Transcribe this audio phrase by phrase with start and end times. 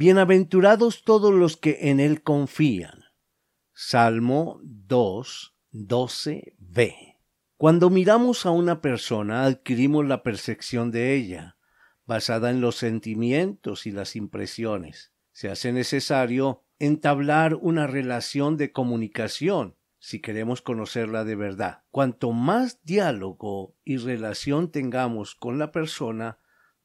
[0.00, 3.04] Bienaventurados todos los que en Él confían.
[3.74, 7.18] Salmo 2, 12b.
[7.58, 11.58] Cuando miramos a una persona adquirimos la percepción de ella,
[12.06, 15.12] basada en los sentimientos y las impresiones.
[15.32, 21.82] Se hace necesario entablar una relación de comunicación si queremos conocerla de verdad.
[21.90, 26.38] Cuanto más diálogo y relación tengamos con la persona,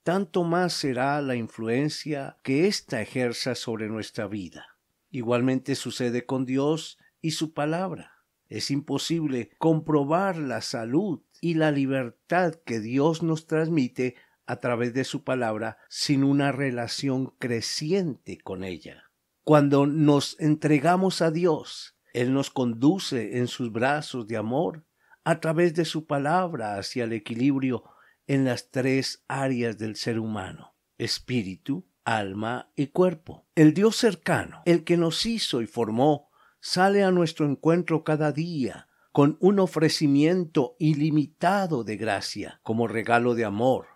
[0.05, 4.77] tanto más será la influencia que ésta ejerza sobre nuestra vida.
[5.09, 8.11] Igualmente sucede con Dios y su palabra.
[8.47, 14.13] Es imposible comprobar la salud y la libertad que Dios nos transmite
[14.45, 19.05] a través de su palabra sin una relación creciente con ella.
[19.43, 24.85] Cuando nos entregamos a Dios, Él nos conduce en sus brazos de amor
[25.23, 27.85] a través de su palabra hacia el equilibrio
[28.27, 33.47] en las tres áreas del ser humano, espíritu, alma y cuerpo.
[33.55, 38.87] El Dios cercano, el que nos hizo y formó, sale a nuestro encuentro cada día
[39.11, 43.87] con un ofrecimiento ilimitado de gracia como regalo de amor.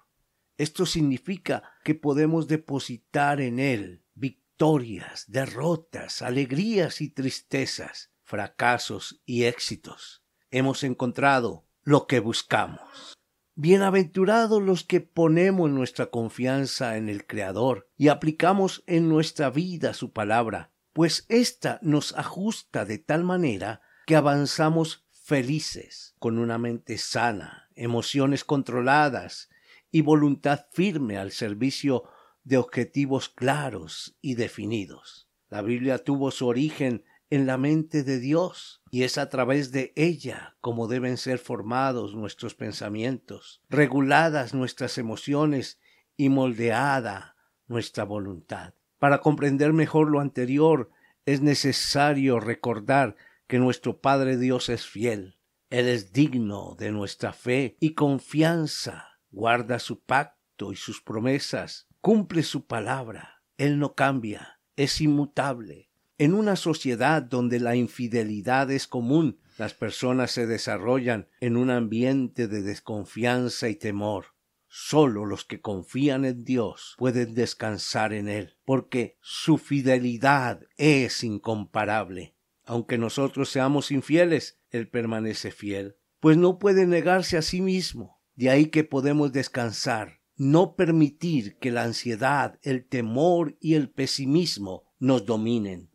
[0.58, 10.24] Esto significa que podemos depositar en Él victorias, derrotas, alegrías y tristezas, fracasos y éxitos.
[10.52, 13.19] Hemos encontrado lo que buscamos.
[13.62, 20.14] Bienaventurados los que ponemos nuestra confianza en el Creador y aplicamos en nuestra vida su
[20.14, 27.68] palabra, pues ésta nos ajusta de tal manera que avanzamos felices, con una mente sana,
[27.76, 29.50] emociones controladas
[29.92, 32.06] y voluntad firme al servicio
[32.46, 35.28] de objetivos claros y definidos.
[35.50, 39.94] La Biblia tuvo su origen en la mente de Dios y es a través de
[39.96, 45.80] ella como deben ser formados nuestros pensamientos, reguladas nuestras emociones
[46.18, 47.36] y moldeada
[47.68, 48.74] nuestra voluntad.
[48.98, 50.90] Para comprender mejor lo anterior
[51.26, 53.16] es necesario recordar
[53.48, 55.38] que nuestro Padre Dios es fiel.
[55.70, 62.42] Él es digno de nuestra fe y confianza, guarda su pacto y sus promesas, cumple
[62.42, 63.44] su palabra.
[63.58, 65.89] Él no cambia, es inmutable
[66.20, 72.50] en una sociedad donde la infidelidad es común, las personas se desarrollan en un ambiente
[72.50, 74.26] de desconfianza y temor.
[74.68, 82.36] Solo los que confían en Dios pueden descansar en Él, porque su fidelidad es incomparable.
[82.66, 88.20] Aunque nosotros seamos infieles, Él permanece fiel, pues no puede negarse a sí mismo.
[88.36, 94.84] De ahí que podemos descansar, no permitir que la ansiedad, el temor y el pesimismo
[95.00, 95.89] nos dominen.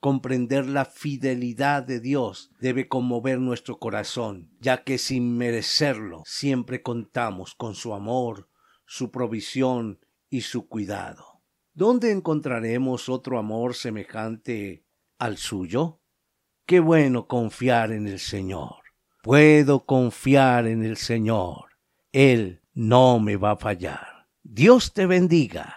[0.00, 7.56] Comprender la fidelidad de Dios debe conmover nuestro corazón, ya que sin merecerlo siempre contamos
[7.56, 8.48] con su amor,
[8.86, 9.98] su provisión
[10.30, 11.42] y su cuidado.
[11.74, 14.84] ¿Dónde encontraremos otro amor semejante
[15.18, 16.00] al suyo?
[16.64, 18.76] Qué bueno confiar en el Señor.
[19.22, 21.70] Puedo confiar en el Señor.
[22.12, 24.28] Él no me va a fallar.
[24.44, 25.76] Dios te bendiga.